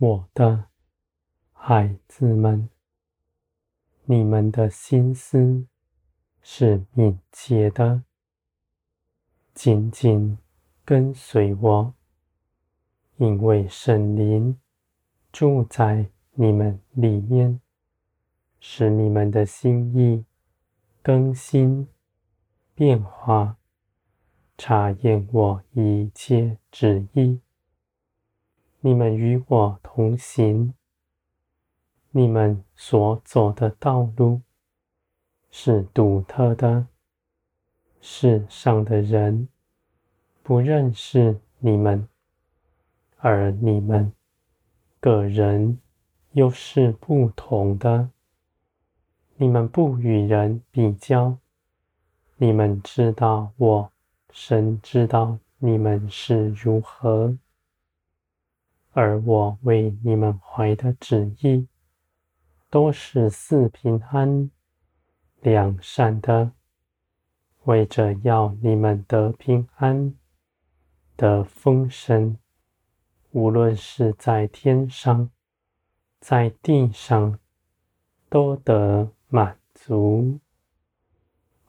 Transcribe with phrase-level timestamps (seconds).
[0.00, 0.66] 我的
[1.52, 2.68] 孩子们，
[4.04, 5.66] 你们的心思
[6.40, 8.04] 是敏捷的，
[9.54, 10.38] 紧紧
[10.84, 11.94] 跟随我，
[13.16, 14.56] 因为圣灵
[15.32, 17.60] 住在你们里面，
[18.60, 20.24] 使你们的心意
[21.02, 21.88] 更新
[22.72, 23.56] 变化，
[24.56, 27.40] 查验我一切旨意。
[28.88, 30.72] 你们与我同行，
[32.10, 34.40] 你们所走的道路
[35.50, 36.86] 是独特的，
[38.00, 39.46] 世上的人
[40.42, 42.08] 不认识你们，
[43.18, 44.10] 而你们
[45.00, 45.78] 个人
[46.32, 48.08] 又是不同的。
[49.36, 51.36] 你们不与人比较，
[52.38, 53.92] 你们知道我，
[54.30, 57.36] 深知道你们是如何。
[59.00, 61.68] 而我为你们怀的旨意，
[62.68, 64.50] 都是四平安、
[65.40, 66.50] 良善的，
[67.62, 70.12] 为着要你们得平安、
[71.14, 72.38] 得丰盛，
[73.30, 75.30] 无论是在天上，
[76.18, 77.38] 在地上，
[78.28, 80.40] 都得满足。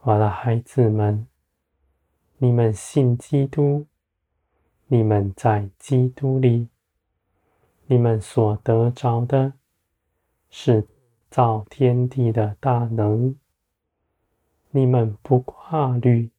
[0.00, 1.26] 我的孩子们，
[2.38, 3.84] 你们信基督，
[4.86, 6.70] 你们在基督里。
[7.90, 9.54] 你们所得着的，
[10.50, 10.86] 是
[11.30, 13.34] 造天地的大能。
[14.70, 16.30] 你们不挂虑，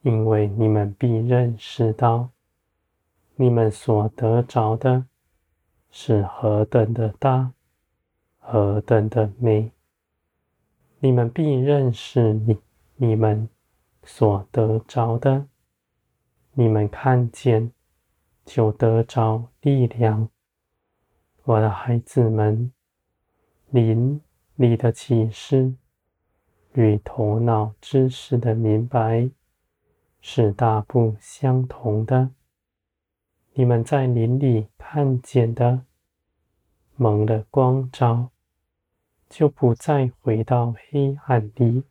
[0.00, 2.30] 因为你们必认识到，
[3.34, 5.04] 你们所得着的，
[5.90, 7.52] 是何等的大，
[8.38, 9.70] 何等的美。
[11.00, 12.58] 你们必认识你，
[12.96, 13.46] 你们
[14.04, 15.48] 所得着的，
[16.54, 17.70] 你们看见，
[18.46, 20.30] 就得着力量。
[21.46, 22.72] 我的孩子们，
[23.70, 24.20] 灵
[24.56, 25.72] 里的启示
[26.72, 29.30] 与头脑知识的明白
[30.20, 32.30] 是大不相同的。
[33.52, 35.82] 你们在林里看见的，
[36.96, 38.30] 蒙了光照，
[39.28, 41.84] 就不再回到黑暗里。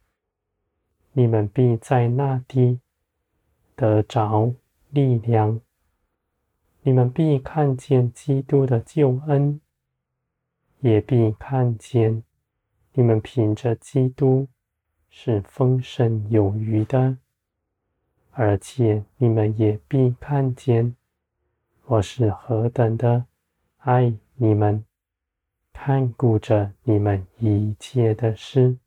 [1.13, 2.81] 你们必在那地
[3.77, 4.53] 得着
[4.89, 5.61] 力量。
[6.87, 9.59] 你们必看见基督的救恩，
[10.81, 12.21] 也必看见
[12.93, 14.47] 你们凭着基督
[15.09, 17.17] 是丰盛有余的，
[18.29, 20.95] 而且你们也必看见
[21.85, 23.25] 我是何等的
[23.77, 24.85] 爱你们，
[25.73, 28.77] 看顾着你们一切的事。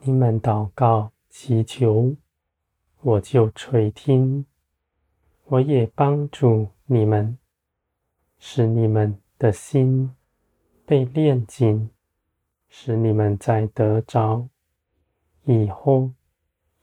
[0.00, 2.16] 你们祷告祈求，
[3.02, 4.46] 我就垂听。
[5.50, 7.38] 我也帮助你们，
[8.38, 10.14] 使你们的心
[10.84, 11.88] 被炼净，
[12.68, 14.46] 使你们在得着
[15.44, 16.10] 以后，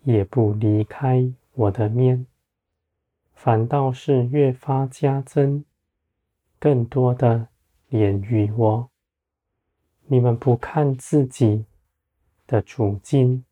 [0.01, 2.25] 也不离开我的面，
[3.35, 5.63] 反倒是越发加增，
[6.57, 7.47] 更多的
[7.91, 8.89] 怜恤我。
[10.07, 11.65] 你们不看自己
[12.47, 13.45] 的处境，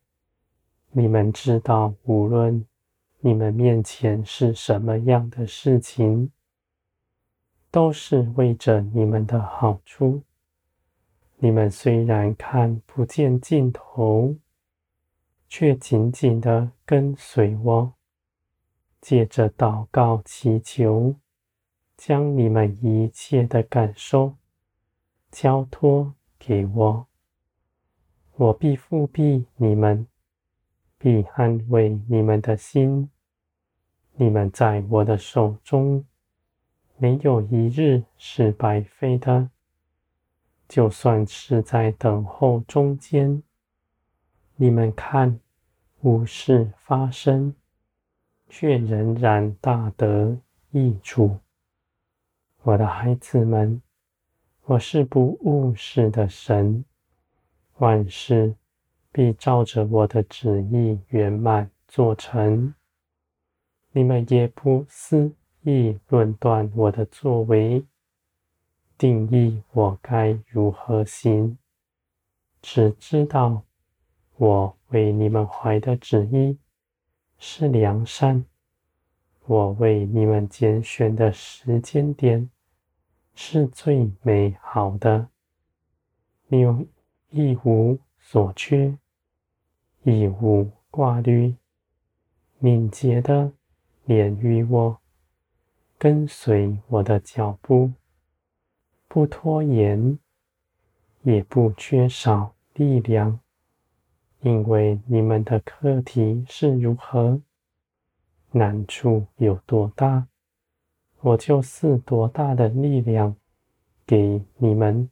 [0.90, 2.66] 你们知道，无论。
[3.26, 6.30] 你们面前是什么样的事情，
[7.70, 10.22] 都是为着你们的好处。
[11.38, 14.36] 你们虽然看不见尽头，
[15.48, 17.94] 却紧紧的跟随我，
[19.00, 21.14] 借着祷告祈求，
[21.96, 24.34] 将你们一切的感受
[25.30, 27.06] 交托给我，
[28.36, 30.06] 我必复庇你们，
[30.98, 33.08] 必安慰你们的心。
[34.16, 36.04] 你们在我的手中，
[36.96, 39.50] 没有一日是白费的。
[40.68, 43.42] 就算是在等候中间，
[44.56, 45.40] 你们看
[46.02, 47.54] 无事发生，
[48.48, 50.38] 却仍然大得
[50.70, 51.38] 益处。
[52.62, 53.82] 我的孩子们，
[54.64, 56.84] 我是不误事的神，
[57.78, 58.54] 万事
[59.10, 62.72] 必照着我的旨意圆满做成。
[63.96, 65.32] 你们也不私
[65.62, 67.84] 议论断我的作为，
[68.98, 71.56] 定义我该如何行，
[72.60, 73.62] 只知道
[74.36, 76.58] 我为你们怀的旨意
[77.38, 78.44] 是良善，
[79.46, 82.50] 我为你们拣选的时间点
[83.36, 85.28] 是最美好的。
[86.48, 86.84] 你有
[87.30, 88.98] 一无所缺，
[90.02, 91.54] 一无挂虑，
[92.58, 93.52] 敏捷的。
[94.06, 94.98] 怜恤我，
[95.98, 97.92] 跟随我的脚步，
[99.08, 100.18] 不拖延，
[101.22, 103.40] 也不缺少力量，
[104.40, 107.40] 因为你们的课题是如何，
[108.50, 110.26] 难处有多大，
[111.20, 113.34] 我就赐多大的力量
[114.06, 115.08] 给你们，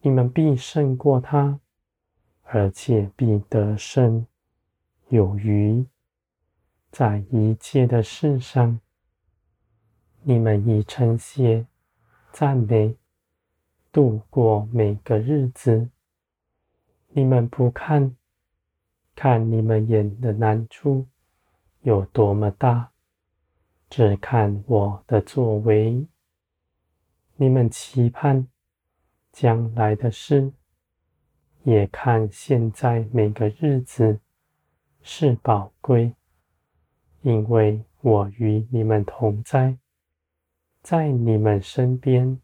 [0.00, 1.60] 你们必胜过他，
[2.44, 4.26] 而且必得胜
[5.10, 5.84] 有余。
[6.90, 8.80] 在一切的事上，
[10.22, 11.66] 你们以称谢、
[12.32, 12.96] 赞美
[13.92, 15.88] 度过每个日子。
[17.10, 18.16] 你们不看，
[19.14, 21.06] 看你们眼的难处
[21.82, 22.90] 有多么大，
[23.88, 26.06] 只看我的作为。
[27.36, 28.46] 你们期盼
[29.32, 30.52] 将来的事，
[31.62, 34.20] 也看现在每个日子
[35.02, 36.14] 是宝贵。
[37.22, 39.76] 因为我与你们同在，
[40.82, 42.40] 在你们身边，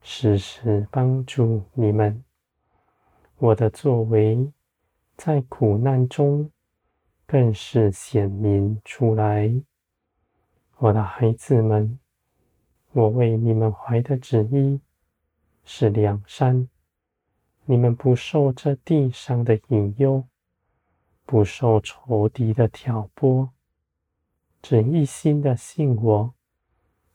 [0.00, 2.22] 时时帮助你们。
[3.38, 4.52] 我的作为
[5.16, 6.48] 在苦难中
[7.26, 9.52] 更是显明出来。
[10.78, 11.98] 我的孩子们，
[12.92, 14.80] 我为你们怀的旨意
[15.64, 16.68] 是良善，
[17.64, 20.24] 你们不受这地上的引诱，
[21.26, 23.50] 不受仇敌的挑拨。
[24.64, 26.32] 只一心的信我，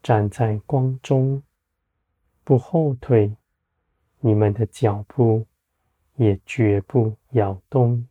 [0.04, 1.42] 站在光中，
[2.44, 3.36] 不后退，
[4.20, 5.48] 你们的脚步
[6.18, 8.08] 也绝不摇动。